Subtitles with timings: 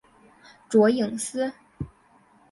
[0.67, 1.53] 卓颖思。